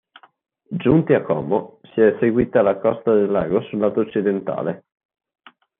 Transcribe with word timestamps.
Giunti 0.83 1.13
a 1.13 1.21
Como 1.21 1.77
si 1.93 2.01
è 2.01 2.17
seguita 2.19 2.63
la 2.63 2.79
costa 2.79 3.13
del 3.13 3.29
Lago 3.29 3.61
sul 3.61 3.77
lato 3.77 3.99
occidentale. 3.99 4.85